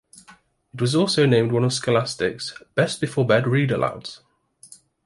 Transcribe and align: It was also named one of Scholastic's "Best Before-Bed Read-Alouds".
It 0.73 0.81
was 0.81 0.95
also 0.95 1.27
named 1.27 1.51
one 1.51 1.63
of 1.63 1.73
Scholastic's 1.73 2.55
"Best 2.73 2.99
Before-Bed 3.01 3.45
Read-Alouds". 3.45 4.21